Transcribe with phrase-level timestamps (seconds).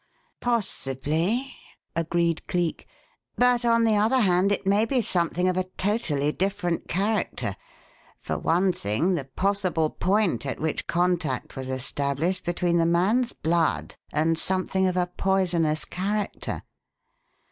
[0.39, 1.53] "Possibly,"
[1.95, 2.87] agreed Cleek,
[3.35, 7.55] "but on the other hand, it may be something of a totally different character
[8.19, 13.93] for one thing, the possible point at which contact was established between the man's blood
[14.11, 16.63] and something of a poisonous character.